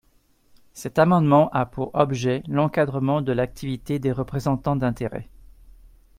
[0.73, 5.29] Cet amendement a pour objet l’encadrement de l’activité des représentants d’intérêts.